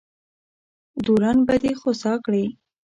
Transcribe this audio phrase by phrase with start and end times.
[1.05, 2.45] درون به دې خوسا کړي.